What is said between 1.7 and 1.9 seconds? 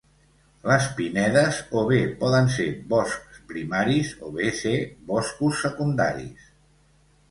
o